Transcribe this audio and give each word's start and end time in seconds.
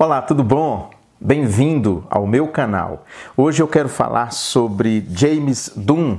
Olá, 0.00 0.22
tudo 0.22 0.44
bom? 0.44 0.90
Bem-vindo 1.20 2.06
ao 2.08 2.24
meu 2.24 2.46
canal. 2.46 3.04
Hoje 3.36 3.60
eu 3.60 3.66
quero 3.66 3.88
falar 3.88 4.30
sobre 4.32 5.04
James 5.10 5.72
Dunn, 5.74 6.18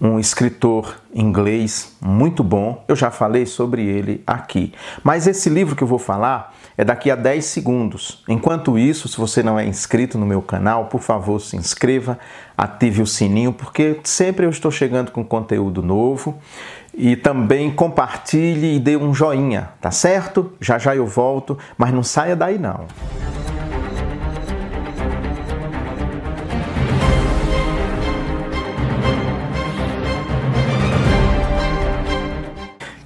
um 0.00 0.16
escritor 0.16 0.94
inglês 1.12 1.96
muito 2.00 2.44
bom. 2.44 2.84
Eu 2.86 2.94
já 2.94 3.10
falei 3.10 3.46
sobre 3.46 3.84
ele 3.84 4.22
aqui. 4.24 4.72
Mas 5.02 5.26
esse 5.26 5.50
livro 5.50 5.74
que 5.74 5.82
eu 5.82 5.88
vou 5.88 5.98
falar 5.98 6.54
é 6.78 6.84
daqui 6.84 7.10
a 7.10 7.16
10 7.16 7.44
segundos. 7.44 8.22
Enquanto 8.28 8.78
isso, 8.78 9.08
se 9.08 9.16
você 9.16 9.42
não 9.42 9.58
é 9.58 9.66
inscrito 9.66 10.16
no 10.16 10.24
meu 10.24 10.40
canal, 10.40 10.84
por 10.84 11.00
favor, 11.00 11.40
se 11.40 11.56
inscreva, 11.56 12.16
ative 12.56 13.02
o 13.02 13.06
sininho, 13.08 13.52
porque 13.52 13.98
sempre 14.04 14.46
eu 14.46 14.50
estou 14.50 14.70
chegando 14.70 15.10
com 15.10 15.24
conteúdo 15.24 15.82
novo. 15.82 16.38
E 16.96 17.16
também 17.16 17.72
compartilhe 17.72 18.76
e 18.76 18.78
dê 18.78 18.96
um 18.96 19.12
joinha, 19.12 19.70
tá 19.80 19.90
certo? 19.90 20.52
Já 20.60 20.78
já 20.78 20.94
eu 20.94 21.06
volto, 21.06 21.58
mas 21.76 21.92
não 21.92 22.04
saia 22.04 22.36
daí 22.36 22.56
não. 22.56 22.86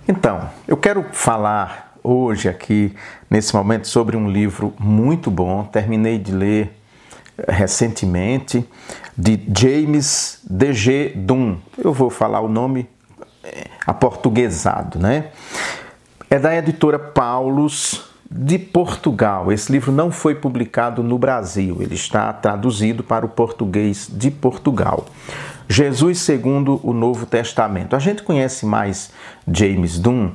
Então, 0.07 0.51
eu 0.66 0.77
quero 0.77 1.05
falar 1.12 1.95
hoje 2.02 2.48
aqui, 2.48 2.95
nesse 3.30 3.55
momento, 3.55 3.87
sobre 3.87 4.16
um 4.16 4.30
livro 4.30 4.74
muito 4.79 5.30
bom. 5.30 5.65
Terminei 5.65 6.18
de 6.18 6.32
ler 6.32 6.79
eh, 7.37 7.52
recentemente, 7.52 8.66
de 9.16 9.41
James 9.55 10.41
D.G. 10.48 11.12
Dunn. 11.16 11.57
Eu 11.77 11.93
vou 11.93 12.09
falar 12.09 12.41
o 12.41 12.48
nome 12.48 12.88
aportuguesado, 13.87 14.98
né? 14.98 15.27
É 16.30 16.38
da 16.38 16.55
editora 16.55 16.98
Paulus 16.98 18.09
de 18.30 18.59
Portugal. 18.59 19.51
Esse 19.51 19.73
livro 19.73 19.91
não 19.91 20.11
foi 20.11 20.34
publicado 20.34 21.02
no 21.02 21.19
Brasil, 21.19 21.79
ele 21.80 21.95
está 21.95 22.33
traduzido 22.33 23.02
para 23.02 23.24
o 23.24 23.29
português 23.29 24.09
de 24.13 24.30
Portugal. 24.30 25.07
Jesus 25.69 26.21
segundo 26.21 26.80
o 26.82 26.93
Novo 26.93 27.26
Testamento. 27.26 27.95
A 27.95 27.99
gente 27.99 28.23
conhece 28.23 28.65
mais 28.65 29.10
James 29.46 29.99
Dunn 29.99 30.30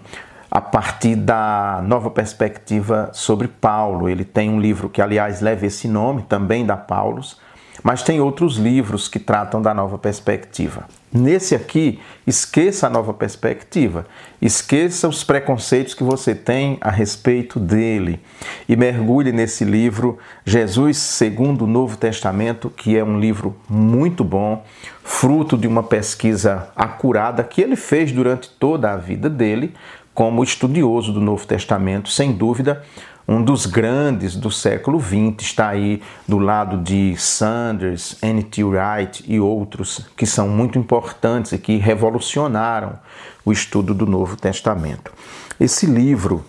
a 0.50 0.61
partir 0.61 1.16
da 1.16 1.81
nova 1.84 2.11
perspectiva 2.11 3.09
sobre 3.14 3.47
Paulo. 3.47 4.08
Ele 4.08 4.23
tem 4.23 4.52
um 4.52 4.59
livro 4.59 4.88
que, 4.89 5.02
aliás, 5.02 5.41
leva 5.41 5.66
esse 5.66 5.88
nome, 5.88 6.22
também 6.22 6.64
da 6.64 6.78
Paulus, 6.78 7.39
mas 7.81 8.03
tem 8.03 8.22
outros 8.22 8.58
livros 8.58 9.08
que 9.08 9.17
tratam 9.17 9.59
da 9.59 9.73
nova 9.73 9.97
perspectiva. 9.97 10.86
Nesse 11.14 11.53
aqui, 11.53 12.00
esqueça 12.25 12.88
a 12.88 12.89
nova 12.89 13.14
perspectiva, 13.14 14.08
esqueça 14.42 15.08
os 15.08 15.23
preconceitos 15.23 15.94
que 15.94 16.03
você 16.03 16.33
tem 16.33 16.80
a 16.81 16.89
respeito 16.89 17.59
dele. 17.59 18.19
E 18.67 18.75
mergulhe 18.75 19.31
nesse 19.31 19.64
livro 19.64 20.17
Jesus 20.44 20.97
segundo 20.97 21.66
o 21.66 21.67
Novo 21.67 21.97
Testamento, 21.97 22.67
que 22.67 22.97
é 22.97 23.03
um 23.03 23.19
livro 23.19 23.56
muito 23.69 24.23
bom, 24.23 24.66
fruto 25.03 25.56
de 25.56 25.67
uma 25.67 25.84
pesquisa 25.84 26.69
acurada 26.75 27.44
que 27.44 27.61
ele 27.61 27.75
fez 27.75 28.11
durante 28.11 28.50
toda 28.50 28.91
a 28.91 28.97
vida 28.97 29.30
dele, 29.30 29.75
como 30.16 30.44
estudioso 30.44 31.14
do 31.14 31.22
Novo 31.22 31.45
Testamento, 31.45 32.09
sem 32.09 32.31
dúvida, 32.31 32.84
um 33.27 33.41
dos 33.41 33.66
grandes 33.66 34.35
do 34.35 34.52
século 34.52 34.99
XX, 34.99 35.35
está 35.39 35.69
aí 35.69 36.02
do 36.27 36.39
lado 36.39 36.77
de 36.77 37.16
Sanders, 37.17 38.17
N.T. 38.21 38.63
Wright 38.63 39.23
e 39.27 39.39
outros 39.39 40.05
que 40.17 40.25
são 40.25 40.49
muito 40.49 40.77
importantes 40.77 41.53
e 41.53 41.57
que 41.57 41.77
revolucionaram 41.77 42.99
o 43.45 43.51
estudo 43.51 43.94
do 43.94 44.05
Novo 44.05 44.35
Testamento. 44.35 45.11
Esse 45.59 45.85
livro 45.85 46.44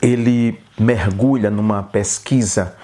ele 0.00 0.58
mergulha 0.78 1.50
numa 1.50 1.82
pesquisa 1.82 2.74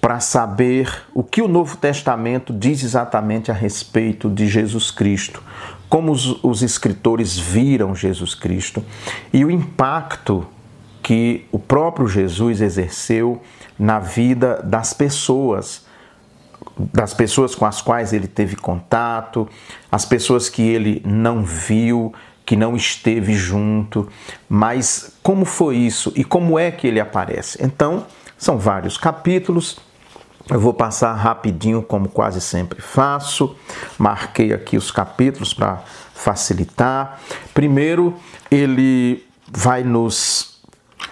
para 0.00 0.20
saber 0.20 1.04
o 1.14 1.24
que 1.24 1.40
o 1.40 1.48
Novo 1.48 1.76
Testamento 1.78 2.52
diz 2.52 2.84
exatamente 2.84 3.50
a 3.50 3.54
respeito 3.54 4.28
de 4.28 4.46
Jesus 4.46 4.90
Cristo, 4.90 5.42
como 5.88 6.12
os, 6.12 6.38
os 6.44 6.62
escritores 6.62 7.38
viram 7.38 7.94
Jesus 7.94 8.34
Cristo 8.34 8.84
e 9.32 9.44
o 9.44 9.50
impacto 9.50 10.46
que 11.06 11.46
o 11.52 11.58
próprio 11.60 12.08
Jesus 12.08 12.60
exerceu 12.60 13.40
na 13.78 14.00
vida 14.00 14.60
das 14.64 14.92
pessoas, 14.92 15.86
das 16.76 17.14
pessoas 17.14 17.54
com 17.54 17.64
as 17.64 17.80
quais 17.80 18.12
ele 18.12 18.26
teve 18.26 18.56
contato, 18.56 19.48
as 19.88 20.04
pessoas 20.04 20.48
que 20.48 20.62
ele 20.62 21.00
não 21.06 21.44
viu, 21.44 22.12
que 22.44 22.56
não 22.56 22.74
esteve 22.74 23.34
junto, 23.34 24.08
mas 24.48 25.12
como 25.22 25.44
foi 25.44 25.76
isso 25.76 26.12
e 26.16 26.24
como 26.24 26.58
é 26.58 26.72
que 26.72 26.88
ele 26.88 26.98
aparece? 26.98 27.56
Então, 27.62 28.04
são 28.36 28.58
vários 28.58 28.98
capítulos. 28.98 29.78
Eu 30.50 30.58
vou 30.58 30.74
passar 30.74 31.12
rapidinho, 31.14 31.82
como 31.82 32.08
quase 32.08 32.40
sempre 32.40 32.82
faço. 32.82 33.54
Marquei 33.96 34.52
aqui 34.52 34.76
os 34.76 34.90
capítulos 34.90 35.54
para 35.54 35.84
facilitar. 36.12 37.20
Primeiro, 37.54 38.12
ele 38.50 39.24
vai 39.48 39.84
nos 39.84 40.55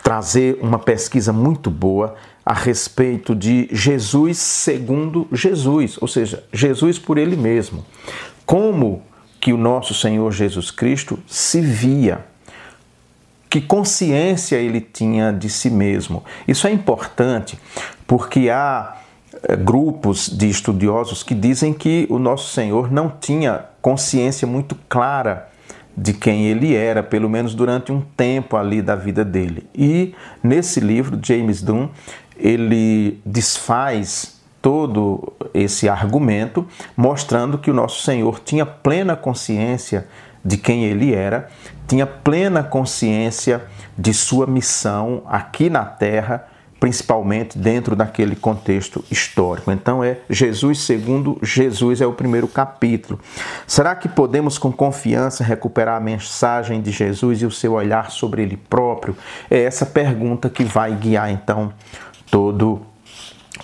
trazer 0.02 0.58
uma 0.60 0.78
pesquisa 0.78 1.32
muito 1.32 1.70
boa 1.70 2.14
a 2.44 2.52
respeito 2.52 3.34
de 3.34 3.68
Jesus 3.72 4.38
segundo 4.38 5.26
Jesus, 5.32 5.96
ou 6.00 6.06
seja, 6.06 6.44
Jesus 6.52 6.98
por 6.98 7.16
ele 7.16 7.36
mesmo. 7.36 7.84
Como 8.44 9.02
que 9.40 9.52
o 9.52 9.56
nosso 9.56 9.94
Senhor 9.94 10.30
Jesus 10.32 10.70
Cristo 10.70 11.18
se 11.26 11.60
via, 11.60 12.24
que 13.48 13.60
consciência 13.60 14.56
ele 14.56 14.80
tinha 14.80 15.32
de 15.32 15.48
si 15.48 15.70
mesmo. 15.70 16.24
Isso 16.48 16.66
é 16.66 16.70
importante 16.70 17.58
porque 18.06 18.50
há 18.50 18.96
eh, 19.42 19.56
grupos 19.56 20.28
de 20.28 20.48
estudiosos 20.48 21.22
que 21.22 21.34
dizem 21.34 21.72
que 21.72 22.06
o 22.10 22.18
nosso 22.18 22.52
Senhor 22.52 22.90
não 22.90 23.08
tinha 23.08 23.66
consciência 23.80 24.46
muito 24.46 24.74
clara 24.88 25.48
de 25.96 26.12
quem 26.12 26.46
ele 26.46 26.74
era, 26.74 27.02
pelo 27.02 27.28
menos 27.28 27.54
durante 27.54 27.92
um 27.92 28.00
tempo 28.00 28.56
ali 28.56 28.82
da 28.82 28.96
vida 28.96 29.24
dele. 29.24 29.66
E 29.74 30.14
nesse 30.42 30.80
livro, 30.80 31.18
James 31.22 31.62
Dunn, 31.62 31.88
ele 32.36 33.20
desfaz 33.24 34.40
todo 34.60 35.32
esse 35.52 35.88
argumento, 35.88 36.66
mostrando 36.96 37.58
que 37.58 37.70
o 37.70 37.74
nosso 37.74 38.02
Senhor 38.02 38.40
tinha 38.40 38.64
plena 38.64 39.14
consciência 39.14 40.06
de 40.44 40.56
quem 40.56 40.84
ele 40.84 41.14
era, 41.14 41.48
tinha 41.86 42.06
plena 42.06 42.62
consciência 42.62 43.62
de 43.96 44.12
sua 44.12 44.46
missão 44.46 45.22
aqui 45.26 45.70
na 45.70 45.84
terra 45.84 46.46
principalmente 46.84 47.56
dentro 47.56 47.96
daquele 47.96 48.36
contexto 48.36 49.02
histórico. 49.10 49.72
Então 49.72 50.04
é 50.04 50.18
Jesus 50.28 50.80
segundo 50.80 51.38
Jesus 51.42 52.02
é 52.02 52.06
o 52.06 52.12
primeiro 52.12 52.46
capítulo. 52.46 53.18
Será 53.66 53.96
que 53.96 54.06
podemos 54.06 54.58
com 54.58 54.70
confiança 54.70 55.42
recuperar 55.42 55.96
a 55.96 56.00
mensagem 56.00 56.82
de 56.82 56.90
Jesus 56.90 57.40
e 57.40 57.46
o 57.46 57.50
seu 57.50 57.72
olhar 57.72 58.10
sobre 58.10 58.42
ele 58.42 58.58
próprio? 58.58 59.16
É 59.50 59.62
essa 59.62 59.86
pergunta 59.86 60.50
que 60.50 60.62
vai 60.62 60.94
guiar 60.94 61.30
então 61.30 61.72
todo 62.30 62.82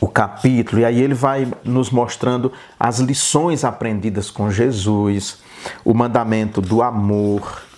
o 0.01 0.09
capítulo. 0.09 0.81
E 0.81 0.87
aí 0.87 1.03
ele 1.03 1.13
vai 1.13 1.47
nos 1.63 1.91
mostrando 1.91 2.51
as 2.79 3.01
lições 3.01 3.65
aprendidas 3.65 4.31
com 4.31 4.51
Jesus, 4.51 5.43
o 5.85 5.93
mandamento 5.93 6.63
do 6.63 6.81
amor, 6.81 7.69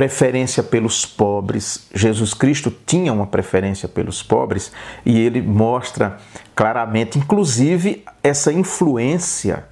preferência 0.00 0.62
pelos 0.62 1.04
pobres. 1.04 1.86
Jesus 1.94 2.32
Cristo 2.32 2.72
tinha 2.86 3.12
uma 3.12 3.26
preferência 3.26 3.86
pelos 3.86 4.22
pobres 4.22 4.72
e 5.04 5.20
ele 5.20 5.42
mostra 5.42 6.16
claramente, 6.56 7.18
inclusive, 7.18 8.02
essa 8.24 8.50
influência 8.50 9.66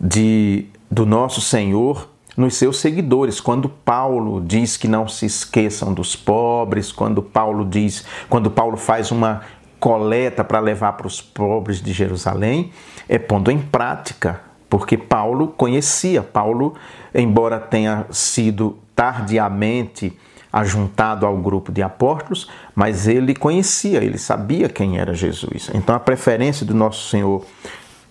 de, 0.00 0.66
do 0.88 1.04
nosso 1.04 1.40
Senhor 1.40 2.08
nos 2.36 2.54
seus 2.54 2.78
seguidores. 2.78 3.40
Quando 3.40 3.68
Paulo 3.68 4.40
diz 4.40 4.76
que 4.76 4.86
não 4.86 5.08
se 5.08 5.26
esqueçam 5.26 5.92
dos 5.92 6.14
pobres, 6.14 6.92
quando 6.92 7.20
Paulo 7.20 7.64
diz, 7.64 8.04
quando 8.28 8.52
Paulo 8.52 8.76
faz 8.76 9.10
uma 9.10 9.40
coleta 9.80 10.44
para 10.44 10.60
levar 10.60 10.92
para 10.92 11.08
os 11.08 11.20
pobres 11.20 11.82
de 11.82 11.92
Jerusalém, 11.92 12.70
é 13.08 13.18
pondo 13.18 13.50
em 13.50 13.58
prática, 13.58 14.40
porque 14.70 14.96
Paulo 14.96 15.48
conhecia, 15.48 16.22
Paulo, 16.22 16.74
embora 17.12 17.58
tenha 17.58 18.06
sido 18.08 18.78
tardiamente 18.98 20.12
ajuntado 20.52 21.24
ao 21.24 21.36
grupo 21.36 21.70
de 21.70 21.84
apóstolos, 21.84 22.50
mas 22.74 23.06
ele 23.06 23.32
conhecia, 23.32 24.02
ele 24.02 24.18
sabia 24.18 24.68
quem 24.68 24.98
era 24.98 25.14
Jesus. 25.14 25.70
Então 25.72 25.94
a 25.94 26.00
preferência 26.00 26.66
do 26.66 26.74
nosso 26.74 27.08
Senhor 27.08 27.46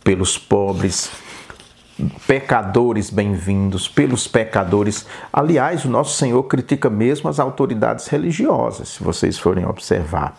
pelos 0.02 0.38
pobres, 0.38 1.12
pecadores 2.26 3.10
bem-vindos, 3.10 3.90
pelos 3.90 4.30
pecadores. 4.30 5.06
Aliás, 5.34 5.84
o 5.84 5.90
nosso 5.90 6.16
Senhor 6.16 6.42
critica 6.44 6.90
mesmo 6.90 7.30
as 7.30 7.38
autoridades 7.38 8.08
religiosas, 8.08 8.88
se 8.88 9.04
vocês 9.04 9.38
forem 9.38 9.66
observar. 9.66 10.38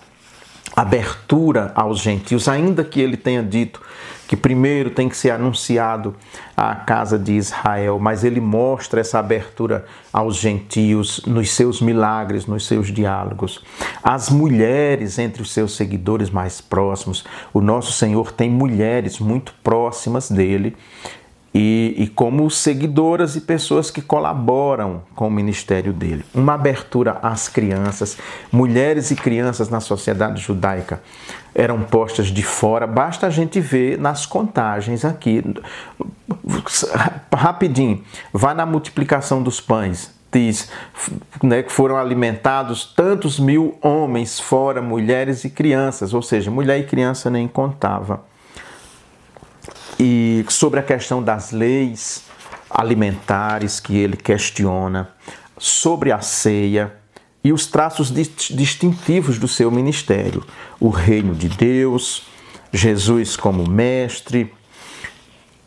Abertura 0.74 1.72
aos 1.74 2.00
gentios, 2.00 2.48
ainda 2.48 2.84
que 2.84 3.00
ele 3.00 3.16
tenha 3.16 3.42
dito 3.42 3.80
que 4.28 4.36
primeiro 4.36 4.90
tem 4.90 5.08
que 5.08 5.16
ser 5.16 5.30
anunciado 5.30 6.14
à 6.54 6.74
casa 6.74 7.18
de 7.18 7.32
Israel, 7.32 7.98
mas 7.98 8.24
ele 8.24 8.40
mostra 8.40 9.00
essa 9.00 9.18
abertura 9.18 9.86
aos 10.12 10.36
gentios 10.36 11.22
nos 11.26 11.50
seus 11.50 11.80
milagres, 11.80 12.44
nos 12.44 12.66
seus 12.66 12.92
diálogos. 12.92 13.64
As 14.02 14.28
mulheres 14.28 15.18
entre 15.18 15.40
os 15.40 15.50
seus 15.50 15.74
seguidores 15.74 16.28
mais 16.28 16.60
próximos, 16.60 17.24
o 17.54 17.62
nosso 17.62 17.92
Senhor 17.92 18.30
tem 18.30 18.50
mulheres 18.50 19.18
muito 19.18 19.54
próximas 19.64 20.30
dele 20.30 20.76
e, 21.60 21.92
e, 21.98 22.06
como 22.06 22.48
seguidoras 22.48 23.34
e 23.34 23.40
pessoas 23.40 23.90
que 23.90 24.00
colaboram 24.00 25.02
com 25.16 25.26
o 25.26 25.30
ministério 25.30 25.92
dele. 25.92 26.24
Uma 26.32 26.54
abertura 26.54 27.18
às 27.20 27.48
crianças, 27.48 28.16
mulheres 28.52 29.10
e 29.10 29.16
crianças 29.16 29.68
na 29.68 29.80
sociedade 29.80 30.40
judaica 30.40 31.02
eram 31.52 31.82
postas 31.82 32.28
de 32.28 32.44
fora, 32.44 32.86
basta 32.86 33.26
a 33.26 33.30
gente 33.30 33.58
ver 33.58 33.98
nas 33.98 34.24
contagens 34.24 35.04
aqui. 35.04 35.42
Rapidinho, 37.34 38.04
vá 38.32 38.54
na 38.54 38.64
multiplicação 38.64 39.42
dos 39.42 39.60
pães. 39.60 40.16
Diz 40.30 40.70
né, 41.42 41.64
que 41.64 41.72
foram 41.72 41.96
alimentados 41.96 42.84
tantos 42.84 43.40
mil 43.40 43.76
homens, 43.82 44.38
fora 44.38 44.80
mulheres 44.80 45.42
e 45.42 45.50
crianças, 45.50 46.14
ou 46.14 46.22
seja, 46.22 46.52
mulher 46.52 46.78
e 46.78 46.84
criança 46.84 47.28
nem 47.28 47.48
contava 47.48 48.22
sobre 50.48 50.80
a 50.80 50.82
questão 50.82 51.22
das 51.22 51.52
leis 51.52 52.24
alimentares 52.70 53.80
que 53.80 53.96
ele 53.96 54.16
questiona, 54.16 55.10
sobre 55.56 56.12
a 56.12 56.20
ceia 56.20 56.94
e 57.42 57.52
os 57.52 57.66
traços 57.66 58.10
distintivos 58.10 59.38
do 59.38 59.48
seu 59.48 59.70
ministério: 59.70 60.44
o 60.78 60.88
reino 60.88 61.34
de 61.34 61.48
Deus, 61.48 62.26
Jesus 62.72 63.36
como 63.36 63.68
mestre, 63.68 64.52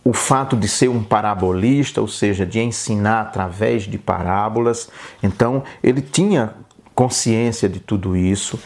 o 0.04 0.14
fato 0.14 0.56
de 0.56 0.68
ser 0.68 0.90
um 0.90 1.04
parabolista, 1.04 2.02
ou 2.02 2.08
seja, 2.08 2.46
de 2.46 2.60
ensinar 2.60 3.22
através 3.22 3.84
de 3.84 3.98
parábolas. 3.98 4.90
Então, 5.22 5.64
ele 5.84 6.02
tinha 6.02 6.56
consciência 6.96 7.70
de 7.70 7.80
tudo 7.80 8.18
isso, 8.18 8.60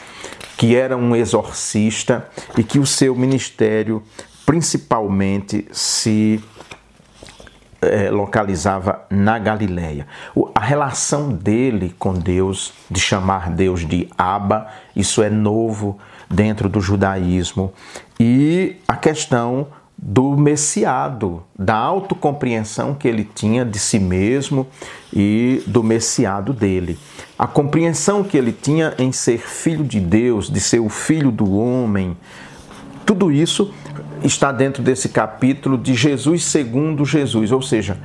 que 0.58 0.75
era 0.75 0.96
um 0.96 1.16
exorcista 1.16 2.30
e 2.58 2.63
que 2.63 2.80
o 2.80 2.86
seu 2.86 3.16
ministério 3.16 4.01
principalmente 4.45 5.65
se 5.71 6.44
é, 7.81 8.09
localizava 8.09 9.06
na 9.09 9.38
Galileia. 9.39 10.07
A 10.53 10.59
relação 10.59 11.30
dele 11.30 11.95
com 11.97 12.13
Deus, 12.13 12.74
de 12.89 13.00
chamar 13.00 13.50
Deus 13.50 13.86
de 13.86 14.09
Abba, 14.18 14.68
isso 14.95 15.21
é 15.21 15.30
novo 15.30 15.97
dentro 16.30 16.69
do 16.69 16.81
judaísmo. 16.81 17.74
E 18.19 18.77
a 18.88 18.95
questão 18.95 19.68
do 19.97 20.36
messiado, 20.36 21.41
da 21.57 21.75
autocompreensão 21.75 22.94
que 22.94 23.07
ele 23.07 23.24
tinha 23.24 23.63
de 23.63 23.80
si 23.80 23.98
mesmo 23.98 24.68
e 25.12 25.63
do 25.65 25.81
messiado 25.81 26.53
dele. 26.53 27.00
A 27.39 27.48
compreensão 27.48 28.24
que 28.24 28.38
ele 28.38 28.51
tinha 28.51 28.94
em 29.00 29.12
ser 29.12 29.39
filho 29.39 29.83
de 29.83 30.00
Deus, 30.00 30.50
de 30.50 30.59
ser 30.59 30.80
o 30.80 30.89
filho 30.89 31.31
do 31.31 31.57
homem, 31.57 32.15
tudo 33.06 33.31
isso 33.31 33.74
está 34.27 34.51
dentro 34.51 34.81
desse 34.81 35.10
capítulo 35.10 35.77
de 35.77 35.94
Jesus 35.94 36.44
segundo 36.44 37.06
Jesus, 37.06 37.51
ou 37.51 37.62
seja, 37.62 37.98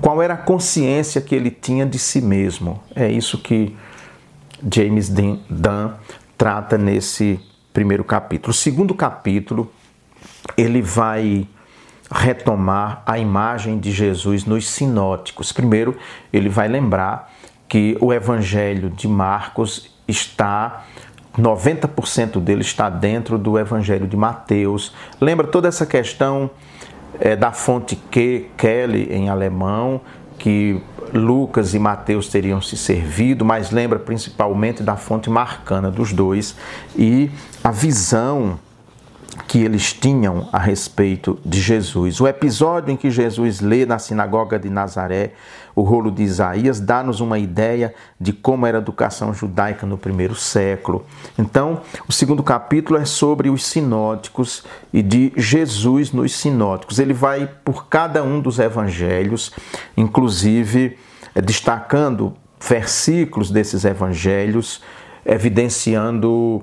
qual 0.00 0.22
era 0.22 0.34
a 0.34 0.36
consciência 0.36 1.20
que 1.20 1.34
ele 1.34 1.50
tinha 1.50 1.86
de 1.86 1.98
si 1.98 2.20
mesmo. 2.20 2.82
É 2.94 3.10
isso 3.10 3.38
que 3.38 3.76
James 4.72 5.08
Dunn 5.08 5.92
trata 6.36 6.76
nesse 6.78 7.40
primeiro 7.72 8.02
capítulo. 8.02 8.50
O 8.50 8.54
segundo 8.54 8.94
capítulo, 8.94 9.70
ele 10.56 10.82
vai 10.82 11.46
retomar 12.10 13.02
a 13.06 13.18
imagem 13.18 13.78
de 13.78 13.92
Jesus 13.92 14.44
nos 14.44 14.68
sinóticos. 14.68 15.52
Primeiro, 15.52 15.96
ele 16.32 16.48
vai 16.48 16.66
lembrar 16.66 17.32
que 17.68 17.96
o 18.00 18.12
evangelho 18.12 18.90
de 18.90 19.06
Marcos 19.06 19.94
está 20.08 20.84
90% 21.40 22.40
dele 22.40 22.62
está 22.62 22.88
dentro 22.88 23.38
do 23.38 23.58
Evangelho 23.58 24.06
de 24.06 24.16
Mateus. 24.16 24.94
Lembra 25.20 25.46
toda 25.46 25.68
essa 25.68 25.86
questão 25.86 26.50
é, 27.18 27.34
da 27.34 27.52
fonte 27.52 27.96
que, 27.96 28.50
Kelly 28.56 29.12
em 29.12 29.28
alemão, 29.28 30.00
que 30.38 30.80
Lucas 31.12 31.74
e 31.74 31.78
Mateus 31.78 32.28
teriam 32.28 32.60
se 32.60 32.76
servido, 32.76 33.44
mas 33.44 33.70
lembra 33.70 33.98
principalmente 33.98 34.82
da 34.82 34.96
fonte 34.96 35.28
marcana 35.28 35.90
dos 35.90 36.12
dois 36.12 36.56
e 36.96 37.30
a 37.62 37.70
visão 37.70 38.58
que 39.46 39.58
eles 39.58 39.92
tinham 39.92 40.48
a 40.52 40.58
respeito 40.58 41.38
de 41.44 41.60
Jesus. 41.60 42.20
O 42.20 42.28
episódio 42.28 42.92
em 42.92 42.96
que 42.96 43.10
Jesus 43.10 43.60
lê 43.60 43.84
na 43.84 43.98
sinagoga 43.98 44.58
de 44.58 44.70
Nazaré 44.70 45.32
o 45.74 45.82
rolo 45.82 46.10
de 46.10 46.22
Isaías 46.22 46.80
dá-nos 46.80 47.20
uma 47.20 47.38
ideia 47.38 47.94
de 48.20 48.32
como 48.32 48.66
era 48.66 48.78
a 48.78 48.80
educação 48.80 49.32
judaica 49.32 49.86
no 49.86 49.96
primeiro 49.96 50.34
século. 50.34 51.04
Então, 51.38 51.80
o 52.08 52.12
segundo 52.12 52.42
capítulo 52.42 52.98
é 52.98 53.04
sobre 53.04 53.48
os 53.48 53.64
sinóticos 53.64 54.64
e 54.92 55.02
de 55.02 55.32
Jesus 55.36 56.12
nos 56.12 56.34
sinóticos. 56.34 56.98
Ele 56.98 57.12
vai 57.12 57.48
por 57.64 57.86
cada 57.86 58.22
um 58.22 58.40
dos 58.40 58.58
evangelhos, 58.58 59.52
inclusive 59.96 60.98
eh, 61.34 61.40
destacando 61.40 62.34
versículos 62.60 63.50
desses 63.50 63.84
evangelhos, 63.84 64.82
evidenciando 65.24 66.62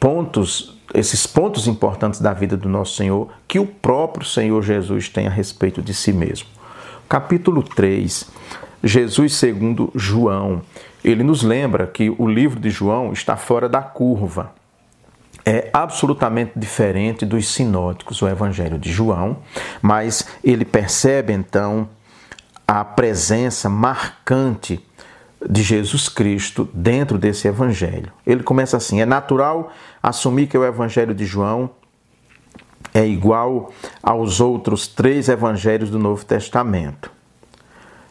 pontos 0.00 0.78
esses 0.94 1.26
pontos 1.26 1.66
importantes 1.66 2.20
da 2.20 2.32
vida 2.32 2.56
do 2.56 2.68
nosso 2.68 2.96
Senhor 2.96 3.28
que 3.46 3.58
o 3.58 3.66
próprio 3.66 4.24
Senhor 4.24 4.62
Jesus 4.62 5.08
tem 5.08 5.26
a 5.26 5.30
respeito 5.30 5.82
de 5.82 5.92
si 5.92 6.12
mesmo. 6.12 6.48
Capítulo 7.08 7.62
3, 7.62 8.30
Jesus 8.84 9.34
segundo 9.36 9.90
João. 9.94 10.60
Ele 11.02 11.22
nos 11.22 11.42
lembra 11.42 11.86
que 11.86 12.14
o 12.18 12.28
livro 12.28 12.60
de 12.60 12.68
João 12.68 13.14
está 13.14 13.34
fora 13.34 13.66
da 13.66 13.80
curva. 13.80 14.52
É 15.42 15.70
absolutamente 15.72 16.52
diferente 16.54 17.24
dos 17.24 17.48
sinóticos, 17.48 18.20
o 18.20 18.28
evangelho 18.28 18.78
de 18.78 18.92
João, 18.92 19.38
mas 19.80 20.28
ele 20.44 20.66
percebe 20.66 21.32
então 21.32 21.88
a 22.66 22.84
presença 22.84 23.70
marcante 23.70 24.78
de 25.48 25.62
Jesus 25.62 26.10
Cristo 26.10 26.68
dentro 26.74 27.16
desse 27.16 27.48
evangelho. 27.48 28.12
Ele 28.26 28.42
começa 28.42 28.76
assim: 28.76 29.00
é 29.00 29.06
natural 29.06 29.72
assumir 30.02 30.46
que 30.46 30.58
o 30.58 30.64
evangelho 30.64 31.14
de 31.14 31.24
João 31.24 31.70
é 32.98 33.06
igual 33.06 33.72
aos 34.02 34.40
outros 34.40 34.88
três 34.88 35.28
evangelhos 35.28 35.90
do 35.90 35.98
Novo 35.98 36.24
Testamento. 36.24 37.18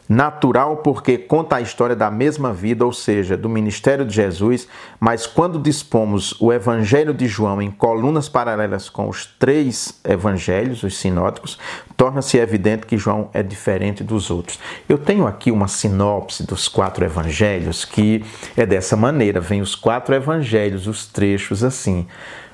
Natural 0.10 0.78
porque 0.78 1.18
conta 1.18 1.58
a 1.58 1.62
história 1.62 1.94
da 1.94 2.10
mesma 2.10 2.54
vida, 2.54 2.86
ou 2.86 2.94
seja, 2.94 3.36
do 3.36 3.50
ministério 3.50 4.06
de 4.06 4.16
Jesus, 4.16 4.66
mas 4.98 5.28
quando 5.28 5.60
dispomos 5.60 6.34
o 6.40 6.54
Evangelho 6.54 7.14
de 7.14 7.28
João 7.28 7.62
em 7.62 7.70
colunas 7.70 8.30
paralelas 8.30 8.90
com 8.90 9.10
os 9.10 9.26
três 9.26 10.00
evangelhos, 10.06 10.82
os 10.84 10.98
sinóticos, 10.98 11.60
torna-se 11.98 12.38
evidente 12.38 12.86
que 12.86 12.98
João 12.98 13.30
é 13.34 13.44
diferente 13.44 14.02
dos 14.02 14.32
outros. 14.32 14.58
Eu 14.88 14.98
tenho 14.98 15.28
aqui 15.28 15.52
uma 15.52 15.68
sinopse 15.68 16.48
dos 16.48 16.70
quatro 16.70 17.04
evangelhos 17.04 17.84
que 17.84 18.24
é 18.56 18.66
dessa 18.66 18.96
maneira: 18.96 19.42
vem 19.42 19.60
os 19.60 19.76
quatro 19.76 20.16
evangelhos, 20.16 20.88
os 20.88 21.06
trechos 21.06 21.66
assim, 21.66 22.08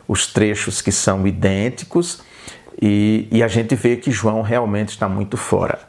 os 0.07 0.27
trechos 0.27 0.81
que 0.81 0.91
são 0.91 1.25
idênticos, 1.25 2.21
e, 2.81 3.27
e 3.31 3.43
a 3.43 3.47
gente 3.47 3.75
vê 3.75 3.95
que 3.95 4.11
João 4.11 4.41
realmente 4.41 4.89
está 4.89 5.07
muito 5.07 5.37
fora. 5.37 5.79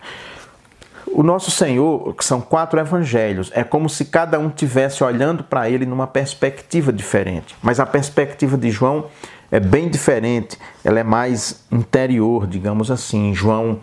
O 1.06 1.22
nosso 1.22 1.50
Senhor, 1.50 2.14
que 2.14 2.24
são 2.24 2.40
quatro 2.40 2.78
evangelhos, 2.80 3.50
é 3.54 3.62
como 3.62 3.88
se 3.88 4.06
cada 4.06 4.38
um 4.38 4.50
tivesse 4.50 5.04
olhando 5.04 5.44
para 5.44 5.70
ele 5.70 5.86
numa 5.86 6.06
perspectiva 6.06 6.92
diferente. 6.92 7.54
Mas 7.62 7.78
a 7.78 7.86
perspectiva 7.86 8.58
de 8.58 8.70
João 8.70 9.06
é 9.50 9.60
bem 9.60 9.88
diferente, 9.88 10.58
ela 10.82 10.98
é 10.98 11.04
mais 11.04 11.64
interior, 11.70 12.46
digamos 12.48 12.90
assim. 12.90 13.32
João 13.32 13.78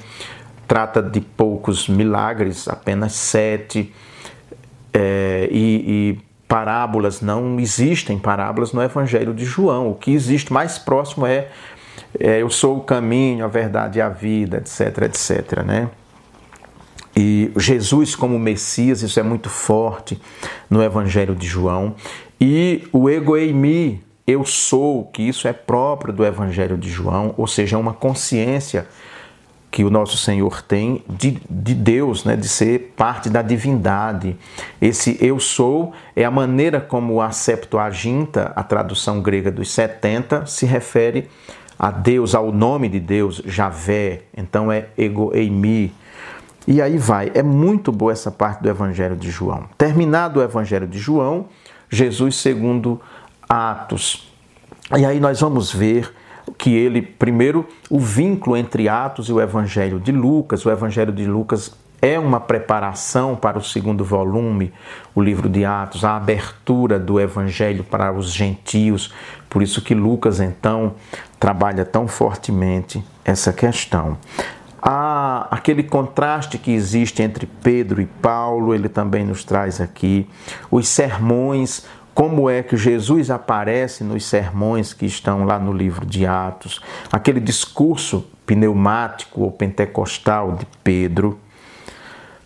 trata 0.68 1.02
de 1.02 1.22
poucos 1.22 1.88
milagres, 1.88 2.68
apenas 2.68 3.14
sete, 3.14 3.94
é, 4.94 5.48
e, 5.50 6.18
e 6.18 6.31
parábolas, 6.52 7.22
não 7.22 7.58
existem 7.62 8.20
parábolas 8.20 8.74
no 8.74 8.84
Evangelho 8.84 9.34
de 9.34 9.46
João. 9.46 9.90
O 9.90 9.96
que 9.96 10.12
existe 10.12 10.52
mais 10.52 10.78
próximo 10.78 11.26
é, 11.26 11.48
é 12.20 12.42
eu 12.42 12.50
sou 12.50 12.80
o 12.80 12.82
caminho, 12.82 13.46
a 13.46 13.48
verdade 13.48 14.00
e 14.00 14.02
a 14.02 14.10
vida, 14.10 14.58
etc, 14.58 15.04
etc, 15.04 15.64
né? 15.66 15.90
E 17.16 17.50
Jesus 17.56 18.16
como 18.18 18.38
Messias, 18.38 19.02
isso 19.02 19.18
é 19.18 19.24
muito 19.24 19.50
forte 19.50 20.22
no 20.70 20.84
Evangelho 20.84 21.34
de 21.34 21.48
João. 21.48 21.96
E 22.40 22.86
o 22.92 23.10
ego 23.10 23.38
eimi, 23.38 24.04
eu 24.28 24.44
sou, 24.44 25.06
que 25.06 25.24
isso 25.24 25.48
é 25.48 25.54
próprio 25.54 26.14
do 26.14 26.26
Evangelho 26.26 26.78
de 26.78 26.90
João, 26.90 27.34
ou 27.38 27.48
seja, 27.48 27.78
é 27.78 27.80
uma 27.80 27.94
consciência 27.94 28.88
que 29.72 29.86
o 29.86 29.90
nosso 29.90 30.18
Senhor 30.18 30.62
tem 30.62 31.02
de, 31.08 31.42
de 31.50 31.74
Deus, 31.74 32.26
né, 32.26 32.36
de 32.36 32.50
ser 32.50 32.94
parte 32.98 33.30
da 33.30 33.42
divindade. 33.42 34.36
Esse 34.82 35.18
eu 35.22 35.40
sou 35.40 35.94
é 36.14 36.26
a 36.26 36.30
maneira 36.30 36.82
como 36.82 37.22
a 37.22 37.32
Septuaginta, 37.32 38.52
a 38.54 38.64
tradução 38.64 39.22
grega 39.22 39.50
dos 39.50 39.72
70, 39.72 40.46
se 40.46 40.66
refere 40.66 41.30
a 41.80 41.90
Deus, 41.90 42.36
ao 42.36 42.52
nome 42.52 42.90
de 42.90 43.00
Deus, 43.00 43.42
Javé. 43.46 44.24
Então 44.36 44.70
é 44.70 44.88
ego 44.98 45.32
eimi. 45.34 45.94
E 46.68 46.82
aí 46.82 46.98
vai. 46.98 47.32
É 47.34 47.42
muito 47.42 47.92
boa 47.92 48.12
essa 48.12 48.30
parte 48.30 48.62
do 48.62 48.70
Evangelho 48.70 49.16
de 49.16 49.32
João. 49.32 49.64
Terminado 49.78 50.42
o 50.42 50.44
Evangelho 50.44 50.86
de 50.86 51.00
João, 51.00 51.46
Jesus 51.90 52.36
segundo 52.36 53.02
Atos. 53.48 54.32
E 54.96 55.06
aí 55.06 55.20
nós 55.20 55.40
vamos 55.40 55.74
ver 55.74 56.14
que 56.62 56.70
ele, 56.70 57.02
primeiro, 57.02 57.68
o 57.90 58.00
vínculo 58.00 58.56
entre 58.56 58.88
Atos 58.88 59.30
e 59.30 59.34
o 59.34 59.42
Evangelho 59.42 60.00
de 60.00 60.12
Lucas. 60.12 60.64
O 60.64 60.70
Evangelho 60.70 61.12
de 61.12 61.26
Lucas 61.26 61.76
é 62.00 62.20
uma 62.20 62.40
preparação 62.40 63.36
para 63.36 63.58
o 63.58 63.64
segundo 63.64 64.06
volume, 64.06 64.72
o 65.16 65.24
livro 65.24 65.50
de 65.50 65.66
Atos, 65.66 66.06
a 66.06 66.16
abertura 66.16 67.00
do 67.00 67.20
Evangelho 67.20 67.84
para 67.84 68.14
os 68.14 68.32
gentios. 68.32 69.12
Por 69.50 69.64
isso 69.64 69.82
que 69.82 69.96
Lucas, 69.96 70.40
então, 70.40 70.94
trabalha 71.40 71.84
tão 71.84 72.08
fortemente 72.08 73.04
essa 73.26 73.52
questão. 73.52 74.16
Há 74.80 75.48
aquele 75.50 75.82
contraste 75.82 76.60
que 76.60 76.72
existe 76.72 77.24
entre 77.24 77.48
Pedro 77.48 78.00
e 78.00 78.06
Paulo, 78.06 78.76
ele 78.76 78.88
também 78.88 79.26
nos 79.26 79.44
traz 79.44 79.82
aqui. 79.82 80.30
Os 80.70 80.88
sermões, 80.88 81.88
como 82.14 82.50
é 82.50 82.62
que 82.62 82.76
Jesus 82.76 83.30
aparece 83.30 84.04
nos 84.04 84.26
sermões 84.26 84.94
que 84.94 85.06
estão 85.06 85.46
lá 85.46 85.58
no 85.58 85.72
livro 85.72 86.06
de 86.06 86.26
Atos, 86.26 86.82
aquele 87.12 87.40
discurso 87.40 88.26
pneumático 88.46 89.42
ou 89.42 89.52
pentecostal 89.52 90.54
de 90.54 90.68
Pedro, 90.84 91.40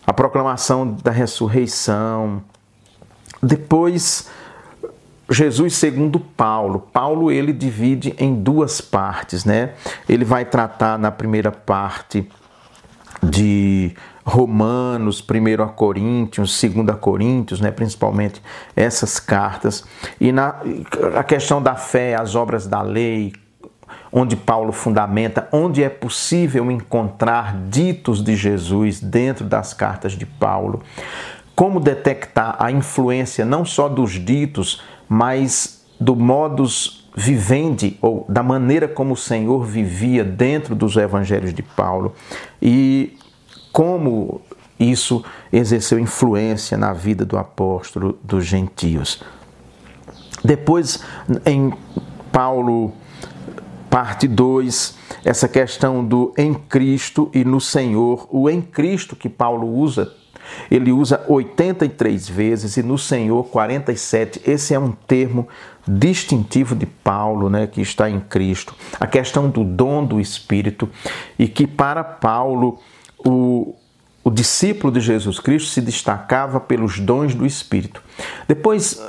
a 0.06 0.14
proclamação 0.14 0.96
da 1.04 1.10
ressurreição. 1.10 2.44
Depois, 3.42 4.30
Jesus 5.30 5.76
segundo 5.76 6.20
Paulo. 6.20 6.88
Paulo 6.94 7.32
ele 7.32 7.52
divide 7.52 8.14
em 8.20 8.36
duas 8.36 8.80
partes, 8.80 9.44
né? 9.46 9.74
Ele 10.08 10.24
vai 10.24 10.46
tratar 10.46 11.00
na 11.00 11.12
primeira 11.12 11.52
parte 11.52 12.30
de 13.22 13.96
Romanos, 14.26 15.22
1 15.22 15.64
a 15.64 15.68
Coríntios, 15.68 16.62
2 16.62 16.90
a 16.90 16.94
Coríntios, 16.94 17.62
né, 17.62 17.72
principalmente 17.72 18.42
essas 18.76 19.20
cartas, 19.20 19.86
e 20.20 20.32
na 20.32 20.56
a 21.16 21.24
questão 21.24 21.62
da 21.62 21.76
fé, 21.76 22.16
as 22.16 22.36
obras 22.36 22.66
da 22.66 22.82
lei, 22.82 23.34
onde 24.12 24.36
Paulo 24.36 24.72
fundamenta, 24.72 25.48
onde 25.52 25.84
é 25.84 25.90
possível 25.90 26.72
encontrar 26.72 27.56
ditos 27.70 28.24
de 28.24 28.36
Jesus 28.36 29.00
dentro 29.00 29.46
das 29.46 29.74
cartas 29.74 30.14
de 30.14 30.26
Paulo, 30.26 30.82
como 31.56 31.80
detectar 31.80 32.56
a 32.60 32.72
influência 32.72 33.46
não 33.46 33.64
só 33.64 33.88
dos 33.88 34.14
ditos, 34.14 34.82
mas 35.08 35.75
do 36.00 36.16
modus 36.16 37.06
vivendi 37.16 37.98
ou 38.02 38.26
da 38.28 38.44
maneira 38.44 38.88
como 38.88 39.14
o 39.14 39.18
Senhor 39.18 39.64
vivia 39.64 40.24
dentro 40.24 40.76
dos 40.76 40.98
evangelhos 40.98 41.54
de 41.54 41.64
Paulo. 41.64 42.14
E 42.62 43.18
como 43.72 44.42
isso 44.80 45.24
exerceu 45.52 45.98
influência 45.98 46.78
na 46.78 46.92
vida 46.92 47.26
do 47.26 47.38
apóstolo 47.38 48.20
dos 48.22 48.46
gentios. 48.46 49.24
Depois, 50.44 51.02
em 51.46 51.74
Paulo, 52.32 52.94
parte 53.90 54.28
2, 54.28 54.98
essa 55.24 55.48
questão 55.48 56.06
do 56.06 56.34
em 56.38 56.54
Cristo 56.54 57.32
e 57.34 57.46
no 57.46 57.62
Senhor, 57.62 58.28
o 58.30 58.50
em 58.50 58.62
Cristo 58.62 59.16
que 59.16 59.30
Paulo 59.30 59.68
usa, 59.68 60.14
ele 60.70 60.92
usa 60.92 61.24
83 61.28 62.30
vezes 62.30 62.78
e 62.78 62.84
no 62.84 62.98
Senhor 62.98 63.44
47. 63.46 64.42
Esse 64.46 64.74
é 64.74 64.80
um 64.80 64.92
termo 64.92 65.48
distintivo 65.88 66.76
de 66.76 66.86
Paulo, 66.86 67.50
né, 67.50 67.68
que 67.68 67.82
está 67.82 68.10
em 68.10 68.20
Cristo. 68.20 68.76
A 69.00 69.06
questão 69.06 69.50
do 69.50 69.64
dom 69.64 70.06
do 70.06 70.20
Espírito 70.20 70.90
e 71.38 71.48
que 71.48 71.68
para 71.68 72.04
Paulo 72.04 72.80
o, 73.18 73.76
o 74.24 74.30
discípulo 74.30 74.92
de 74.92 75.00
Jesus 75.00 75.40
Cristo 75.40 75.70
se 75.70 75.82
destacava 75.82 76.60
pelos 76.60 77.00
dons 77.00 77.36
do 77.36 77.46
Espírito. 77.46 78.02
Depois, 78.48 79.02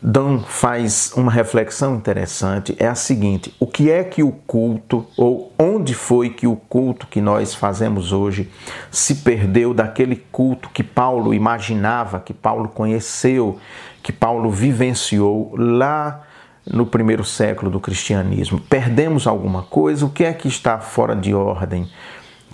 Dan 0.00 0.38
faz 0.40 1.12
uma 1.16 1.30
reflexão 1.30 1.96
interessante, 1.96 2.74
é 2.78 2.86
a 2.86 2.94
seguinte: 2.94 3.54
o 3.58 3.66
que 3.66 3.90
é 3.90 4.02
que 4.02 4.22
o 4.22 4.32
culto, 4.32 5.06
ou 5.16 5.52
onde 5.58 5.94
foi 5.94 6.30
que 6.30 6.46
o 6.46 6.56
culto 6.56 7.06
que 7.06 7.20
nós 7.20 7.54
fazemos 7.54 8.12
hoje 8.12 8.50
se 8.90 9.16
perdeu 9.16 9.74
daquele 9.74 10.16
culto 10.16 10.70
que 10.70 10.82
Paulo 10.82 11.34
imaginava, 11.34 12.20
que 12.20 12.32
Paulo 12.32 12.68
conheceu, 12.68 13.58
que 14.02 14.12
Paulo 14.12 14.50
vivenciou 14.50 15.54
lá 15.56 16.22
no 16.66 16.86
primeiro 16.86 17.24
século 17.24 17.70
do 17.70 17.80
cristianismo? 17.80 18.60
Perdemos 18.60 19.26
alguma 19.26 19.62
coisa? 19.62 20.06
O 20.06 20.10
que 20.10 20.24
é 20.24 20.32
que 20.32 20.48
está 20.48 20.78
fora 20.78 21.14
de 21.14 21.34
ordem? 21.34 21.88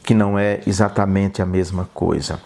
que 0.09 0.14
não 0.14 0.38
é 0.38 0.61
exatamente 0.66 1.42
a 1.42 1.45
mesma 1.45 1.87
coisa. 1.92 2.40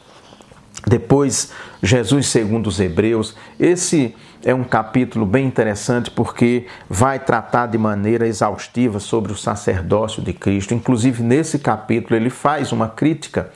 Depois, 0.86 1.52
Jesus 1.82 2.26
segundo 2.26 2.66
os 2.66 2.80
Hebreus, 2.80 3.36
esse 3.58 4.14
é 4.44 4.52
um 4.52 4.64
capítulo 4.64 5.24
bem 5.24 5.46
interessante 5.46 6.10
porque 6.10 6.66
vai 6.88 7.18
tratar 7.18 7.66
de 7.66 7.78
maneira 7.78 8.26
exaustiva 8.26 8.98
sobre 8.98 9.32
o 9.32 9.36
sacerdócio 9.36 10.22
de 10.22 10.32
Cristo. 10.32 10.74
Inclusive, 10.74 11.22
nesse 11.22 11.58
capítulo, 11.58 12.16
ele 12.16 12.30
faz 12.30 12.72
uma 12.72 12.88
crítica 12.88 13.50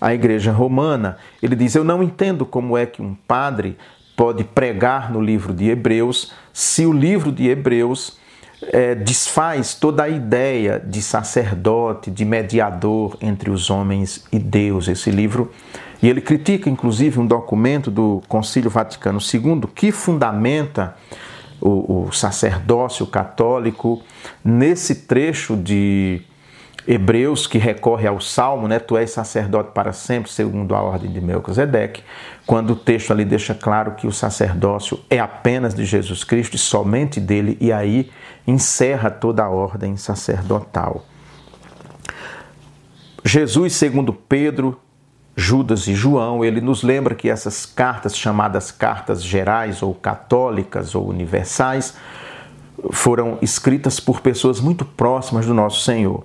à 0.00 0.14
igreja 0.14 0.50
romana. 0.50 1.18
Ele 1.42 1.54
diz: 1.54 1.74
Eu 1.74 1.84
não 1.84 2.02
entendo 2.02 2.46
como 2.46 2.76
é 2.76 2.86
que 2.86 3.02
um 3.02 3.14
padre 3.14 3.76
pode 4.16 4.44
pregar 4.44 5.12
no 5.12 5.20
livro 5.20 5.52
de 5.52 5.68
Hebreus 5.68 6.32
se 6.52 6.86
o 6.86 6.92
livro 6.92 7.30
de 7.30 7.48
Hebreus 7.48 8.18
é, 8.62 8.94
desfaz 8.94 9.74
toda 9.74 10.04
a 10.04 10.08
ideia 10.08 10.78
de 10.78 11.00
sacerdote, 11.00 12.10
de 12.10 12.24
mediador 12.24 13.16
entre 13.20 13.50
os 13.50 13.70
homens 13.70 14.24
e 14.32 14.38
Deus. 14.38 14.88
Esse 14.88 15.10
livro. 15.10 15.50
E 16.02 16.08
ele 16.08 16.20
critica, 16.20 16.70
inclusive, 16.70 17.18
um 17.20 17.26
documento 17.26 17.90
do 17.90 18.22
Concílio 18.26 18.70
Vaticano 18.70 19.18
II 19.20 19.68
que 19.74 19.92
fundamenta 19.92 20.96
o, 21.60 22.06
o 22.06 22.12
sacerdócio 22.12 23.06
católico 23.06 24.02
nesse 24.42 25.06
trecho 25.06 25.56
de 25.56 26.22
Hebreus 26.88 27.46
que 27.46 27.58
recorre 27.58 28.06
ao 28.06 28.20
Salmo, 28.20 28.66
né? 28.66 28.78
Tu 28.78 28.96
és 28.96 29.10
sacerdote 29.10 29.72
para 29.72 29.92
sempre, 29.92 30.30
segundo 30.30 30.74
a 30.74 30.82
ordem 30.82 31.12
de 31.12 31.20
Melquisedeque, 31.20 32.02
quando 32.46 32.70
o 32.70 32.76
texto 32.76 33.12
ali 33.12 33.24
deixa 33.24 33.54
claro 33.54 33.92
que 33.92 34.06
o 34.06 34.12
sacerdócio 34.12 34.98
é 35.10 35.18
apenas 35.18 35.74
de 35.74 35.84
Jesus 35.84 36.24
Cristo 36.24 36.56
e 36.56 36.58
somente 36.58 37.20
dele, 37.20 37.58
e 37.60 37.70
aí 37.70 38.10
encerra 38.46 39.10
toda 39.10 39.44
a 39.44 39.50
ordem 39.50 39.96
sacerdotal. 39.96 41.04
Jesus, 43.22 43.74
segundo 43.74 44.14
Pedro, 44.14 44.80
Judas 45.36 45.86
e 45.86 45.94
João, 45.94 46.44
ele 46.44 46.60
nos 46.60 46.82
lembra 46.82 47.14
que 47.14 47.28
essas 47.28 47.64
cartas, 47.64 48.16
chamadas 48.16 48.70
cartas 48.70 49.22
gerais 49.22 49.82
ou 49.82 49.94
católicas 49.94 50.94
ou 50.94 51.08
universais, 51.08 51.94
foram 52.90 53.38
escritas 53.40 54.00
por 54.00 54.20
pessoas 54.20 54.60
muito 54.60 54.84
próximas 54.84 55.46
do 55.46 55.54
nosso 55.54 55.82
Senhor. 55.82 56.24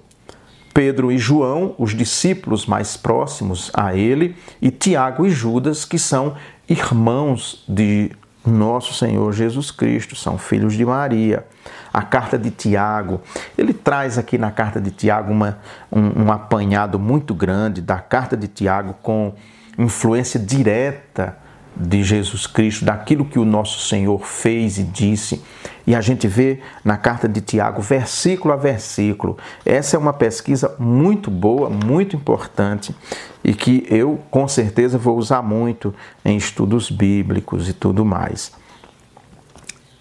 Pedro 0.74 1.12
e 1.12 1.18
João, 1.18 1.74
os 1.78 1.96
discípulos 1.96 2.66
mais 2.66 2.98
próximos 2.98 3.72
a 3.74 3.96
ele, 3.96 4.36
e 4.62 4.70
Tiago 4.70 5.26
e 5.26 5.30
Judas, 5.30 5.86
que 5.86 5.98
são 5.98 6.36
irmãos 6.68 7.64
de 7.68 8.12
nosso 8.50 8.94
Senhor 8.94 9.32
Jesus 9.34 9.72
Cristo, 9.72 10.16
são 10.16 10.38
filhos 10.38 10.74
de 10.74 10.86
Maria. 10.86 11.46
A 11.94 12.02
carta 12.02 12.38
de 12.38 12.52
Tiago, 12.52 13.22
ele 13.58 13.74
traz 13.74 14.18
aqui 14.18 14.38
na 14.38 14.52
carta 14.52 14.80
de 14.82 14.92
Tiago 14.92 15.32
uma, 15.32 15.58
um, 15.92 16.26
um 16.26 16.32
apanhado 16.32 17.00
muito 17.00 17.34
grande 17.34 17.82
da 17.82 17.98
carta 17.98 18.36
de 18.36 18.48
Tiago 18.48 18.96
com 19.02 19.34
influência 19.78 20.40
direta 20.40 21.38
de 21.76 22.04
Jesus 22.04 22.48
Cristo, 22.48 22.86
daquilo 22.86 23.26
que 23.26 23.38
o 23.38 23.46
nosso 23.46 23.88
Senhor 23.88 24.26
fez 24.26 24.78
e 24.78 24.84
disse. 24.84 25.44
E 25.86 25.94
a 25.94 26.02
gente 26.02 26.28
vê 26.28 26.60
na 26.84 26.98
carta 26.98 27.28
de 27.28 27.42
Tiago, 27.42 27.82
versículo 27.82 28.54
a 28.54 28.58
versículo. 28.58 29.38
Essa 29.66 29.96
é 29.96 30.00
uma 30.00 30.14
pesquisa 30.14 30.76
muito 30.80 31.30
boa, 31.30 31.70
muito 31.70 32.16
importante 32.16 32.96
e 33.44 33.54
que 33.54 33.86
eu 33.90 34.20
com 34.32 34.48
certeza 34.48 34.98
vou 34.98 35.18
usar 35.18 35.42
muito 35.42 35.94
em 36.24 36.36
estudos 36.36 36.90
bíblicos 36.90 37.70
e 37.70 37.74
tudo 37.74 38.04
mais. 38.04 38.52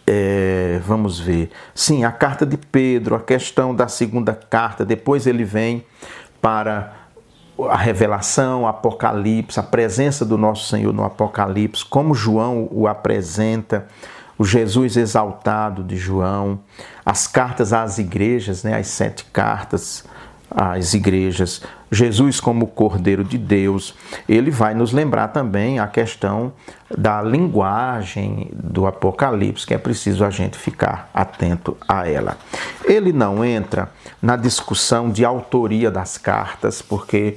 É, 0.07 0.81
vamos 0.87 1.19
ver. 1.19 1.51
Sim, 1.75 2.05
a 2.05 2.13
carta 2.13 2.45
de 2.45 2.57
Pedro, 2.57 3.15
a 3.15 3.21
questão 3.21 3.75
da 3.75 3.89
segunda 3.89 4.35
carta, 4.35 4.85
depois 4.85 5.27
ele 5.27 5.45
vem 5.45 5.85
para 6.41 7.04
a 7.59 7.77
revelação, 7.77 8.63
o 8.63 8.67
Apocalipse, 8.67 9.61
a 9.61 9.63
presença 9.63 10.25
do 10.25 10.37
nosso 10.37 10.69
Senhor 10.69 10.93
no 10.93 11.05
Apocalipse, 11.05 11.85
como 11.85 12.15
João 12.15 12.69
o 12.71 12.87
apresenta, 12.89 13.87
o 14.37 14.45
Jesus 14.45 14.97
exaltado 14.97 15.85
de 15.85 15.97
João, 15.97 16.59
as 17.07 17.27
cartas 17.27 17.73
às 17.73 17.99
igrejas, 17.99 18.65
né, 18.65 18.77
as 18.77 18.89
sete 18.89 19.25
cartas, 19.27 20.05
às 20.55 20.95
igrejas, 20.95 21.63
Jesus 21.91 22.41
como 22.41 22.69
Cordeiro 22.69 23.25
de 23.25 23.37
Deus, 23.37 23.95
ele 24.29 24.51
vai 24.51 24.75
nos 24.75 24.93
lembrar 24.93 25.29
também 25.29 25.79
a 25.79 25.87
questão 25.87 26.53
da 26.97 27.21
linguagem 27.21 28.51
do 28.53 28.87
Apocalipse, 28.87 29.67
que 29.67 29.75
é 29.75 29.79
preciso 29.79 30.25
a 30.25 30.31
gente 30.31 30.57
ficar 30.57 31.11
atento 31.13 31.77
a 31.89 32.09
ela. 32.09 32.39
Ele 32.85 33.13
não 33.13 33.45
entra 33.45 33.91
na 34.23 34.37
discussão 34.37 35.11
de 35.11 35.25
autoria 35.25 35.91
das 35.91 36.17
cartas, 36.17 36.81
porque 36.81 37.37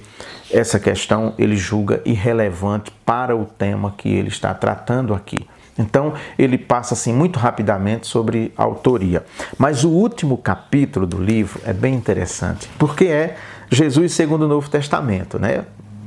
essa 0.51 0.79
questão 0.79 1.33
ele 1.37 1.55
julga 1.55 2.01
irrelevante 2.05 2.91
para 3.05 3.35
o 3.35 3.45
tema 3.45 3.93
que 3.97 4.09
ele 4.09 4.29
está 4.29 4.53
tratando 4.53 5.13
aqui. 5.13 5.47
Então 5.77 6.13
ele 6.37 6.57
passa 6.57 6.93
assim 6.93 7.13
muito 7.13 7.37
rapidamente 7.37 8.07
sobre 8.07 8.51
a 8.57 8.63
autoria. 8.63 9.25
Mas 9.57 9.83
o 9.83 9.89
último 9.89 10.37
capítulo 10.37 11.05
do 11.05 11.21
livro 11.21 11.61
é 11.65 11.73
bem 11.73 11.93
interessante, 11.93 12.69
porque 12.79 13.05
é 13.05 13.37
Jesus 13.69 14.13
segundo 14.13 14.43
o 14.43 14.47
Novo 14.47 14.69
Testamento, 14.69 15.37
né? 15.37 15.65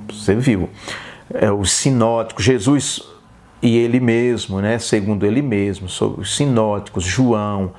Você 0.08 0.34
viu. 0.34 0.68
É 1.32 1.50
os 1.50 1.70
sinóticos, 1.70 2.44
Jesus 2.44 3.02
e 3.62 3.76
ele 3.76 4.00
mesmo, 4.00 4.60
né? 4.60 4.78
Segundo 4.78 5.24
ele 5.24 5.42
mesmo, 5.42 5.88
sobre 5.88 6.22
os 6.22 6.34
sinóticos, 6.34 7.04
João, 7.04 7.72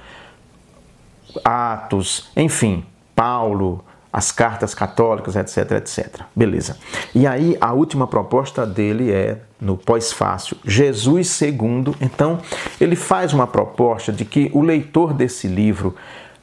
Atos, 1.44 2.30
enfim, 2.36 2.86
Paulo, 3.16 3.84
as 4.12 4.32
cartas 4.32 4.74
católicas, 4.74 5.36
etc, 5.36 5.72
etc. 5.72 6.22
Beleza. 6.36 6.78
E 7.16 7.26
aí 7.26 7.58
a 7.62 7.74
última 7.74 8.08
proposta 8.08 8.66
dele 8.66 9.12
é 9.12 9.38
no 9.60 9.78
pós-fácil, 9.78 10.58
Jesus 10.66 11.30
segundo. 11.30 11.96
Então, 12.02 12.40
ele 12.80 12.96
faz 12.96 13.32
uma 13.32 13.48
proposta 13.48 14.12
de 14.12 14.26
que 14.26 14.50
o 14.54 14.62
leitor 14.62 15.14
desse 15.14 15.48
livro 15.48 15.96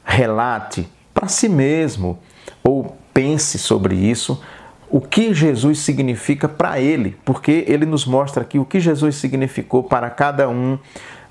relate 0.03 0.89
para 1.13 1.27
si 1.27 1.49
mesmo 1.49 2.17
ou 2.63 2.97
pense 3.13 3.59
sobre 3.59 3.95
isso, 3.95 4.41
o 4.89 4.99
que 4.99 5.33
Jesus 5.33 5.79
significa 5.79 6.47
para 6.47 6.79
ele, 6.79 7.17
porque 7.23 7.63
ele 7.67 7.85
nos 7.85 8.05
mostra 8.05 8.41
aqui 8.41 8.57
o 8.57 8.65
que 8.65 8.79
Jesus 8.79 9.15
significou 9.15 9.83
para 9.83 10.09
cada 10.09 10.49
um 10.49 10.79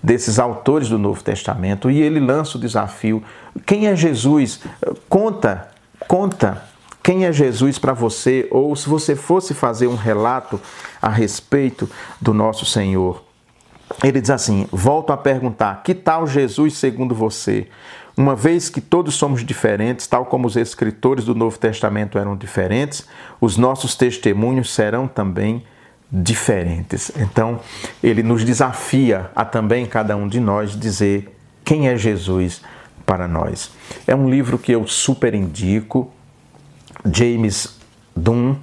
desses 0.02 0.38
autores 0.38 0.88
do 0.88 0.98
Novo 0.98 1.24
Testamento 1.24 1.90
e 1.90 2.00
ele 2.00 2.20
lança 2.20 2.56
o 2.56 2.60
desafio: 2.60 3.22
quem 3.66 3.88
é 3.88 3.96
Jesus? 3.96 4.60
Conta 5.08 5.68
Conta 6.08 6.64
quem 7.02 7.26
é 7.26 7.32
Jesus 7.32 7.78
para 7.78 7.92
você, 7.92 8.48
ou 8.50 8.74
se 8.74 8.88
você 8.88 9.14
fosse 9.14 9.52
fazer 9.52 9.86
um 9.86 9.94
relato 9.94 10.58
a 11.00 11.10
respeito 11.10 11.88
do 12.20 12.32
nosso 12.32 12.64
Senhor. 12.64 13.22
Ele 14.02 14.20
diz 14.20 14.30
assim: 14.30 14.66
volto 14.72 15.12
a 15.12 15.16
perguntar, 15.16 15.82
que 15.82 15.94
tal 15.94 16.26
Jesus 16.26 16.78
segundo 16.78 17.14
você? 17.14 17.68
Uma 18.16 18.34
vez 18.34 18.68
que 18.68 18.80
todos 18.80 19.14
somos 19.14 19.44
diferentes, 19.44 20.06
tal 20.06 20.24
como 20.24 20.46
os 20.46 20.56
escritores 20.56 21.24
do 21.24 21.34
Novo 21.34 21.58
Testamento 21.58 22.18
eram 22.18 22.36
diferentes, 22.36 23.06
os 23.40 23.56
nossos 23.56 23.94
testemunhos 23.94 24.74
serão 24.74 25.06
também 25.06 25.62
diferentes. 26.10 27.12
Então, 27.16 27.60
ele 28.02 28.22
nos 28.22 28.44
desafia 28.44 29.30
a 29.36 29.44
também 29.44 29.86
cada 29.86 30.16
um 30.16 30.26
de 30.26 30.40
nós 30.40 30.78
dizer 30.78 31.36
quem 31.64 31.88
é 31.88 31.96
Jesus 31.96 32.62
para 33.08 33.26
nós. 33.26 33.70
É 34.06 34.14
um 34.14 34.28
livro 34.28 34.58
que 34.58 34.70
eu 34.70 34.86
super 34.86 35.34
indico, 35.34 36.12
James 37.10 37.78
Dunn, 38.14 38.56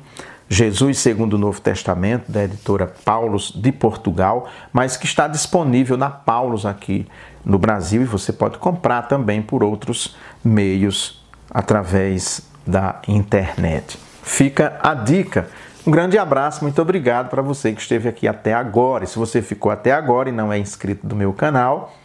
Jesus 0.48 1.00
segundo 1.00 1.34
o 1.34 1.40
Novo 1.40 1.60
Testamento, 1.60 2.32
da 2.32 2.44
editora 2.44 2.94
Paulus 3.04 3.52
de 3.52 3.72
Portugal, 3.72 4.48
mas 4.72 4.96
que 4.96 5.08
está 5.08 5.28
disponível 5.28 5.98
na 5.98 6.12
Paulus 6.12 6.64
aqui 6.64 7.08
no 7.44 7.58
Brasil 7.58 8.04
e 8.04 8.06
você 8.06 8.32
pode 8.32 8.60
comprar 8.60 9.04
também 9.08 9.42
por 9.42 9.64
outros 9.64 10.16
meios 10.44 11.26
através 11.50 12.44
da 12.68 13.02
internet. 13.08 13.98
Fica 14.22 14.80
a 14.84 14.94
dica. 14.94 15.50
Um 15.88 15.92
grande 15.92 16.20
abraço, 16.20 16.64
muito 16.64 16.80
obrigado 16.80 17.30
para 17.30 17.42
você 17.42 17.72
que 17.72 17.82
esteve 17.82 18.08
aqui 18.08 18.28
até 18.28 18.54
agora. 18.54 19.06
E 19.06 19.08
se 19.08 19.18
você 19.18 19.42
ficou 19.42 19.72
até 19.72 19.92
agora 19.92 20.30
e 20.30 20.32
não 20.32 20.54
é 20.54 20.60
inscrito 20.60 21.08
do 21.08 21.16
meu 21.16 21.34
canal, 21.34 21.96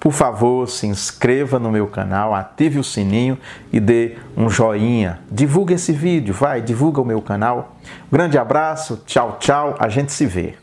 por 0.00 0.12
favor, 0.12 0.66
se 0.66 0.86
inscreva 0.86 1.58
no 1.58 1.70
meu 1.70 1.86
canal, 1.86 2.34
ative 2.34 2.78
o 2.78 2.84
sininho 2.84 3.38
e 3.70 3.78
dê 3.78 4.16
um 4.34 4.48
joinha. 4.48 5.20
Divulgue 5.30 5.74
esse 5.74 5.92
vídeo, 5.92 6.32
vai, 6.32 6.62
divulga 6.62 7.02
o 7.02 7.04
meu 7.04 7.20
canal. 7.20 7.76
grande 8.10 8.38
abraço, 8.38 9.02
tchau, 9.04 9.36
tchau, 9.38 9.76
a 9.78 9.90
gente 9.90 10.10
se 10.10 10.24
vê. 10.24 10.59